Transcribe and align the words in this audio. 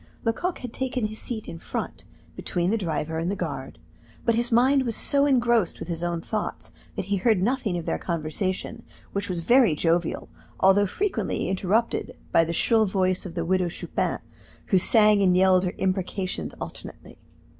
Lecoq 0.23 0.57
had 0.57 0.73
taken 0.73 1.05
his 1.05 1.19
seat 1.19 1.47
in 1.47 1.59
front, 1.59 2.05
between 2.35 2.71
the 2.71 2.77
driver 2.79 3.19
and 3.19 3.29
the 3.29 3.35
guard; 3.35 3.77
but 4.25 4.33
his 4.33 4.51
mind 4.51 4.81
was 4.81 4.95
so 4.95 5.27
engrossed 5.27 5.77
with 5.77 5.89
his 5.89 6.01
own 6.01 6.21
thoughts 6.21 6.71
that 6.95 7.05
he 7.05 7.17
heard 7.17 7.39
nothing 7.39 7.77
of 7.77 7.85
their 7.85 7.99
conversation, 7.99 8.81
which 9.13 9.29
was 9.29 9.41
very 9.41 9.75
jovial, 9.75 10.27
although 10.59 10.87
frequently 10.87 11.47
interrupted 11.47 12.17
by 12.31 12.43
the 12.43 12.51
shrill 12.51 12.87
voice 12.87 13.27
of 13.27 13.35
the 13.35 13.45
Widow 13.45 13.69
Chupin, 13.69 14.17
who 14.69 14.79
sang 14.79 15.21
and 15.21 15.37
yelled 15.37 15.65
her 15.65 15.75
imprecations 15.77 16.55
alternately. 16.59 17.19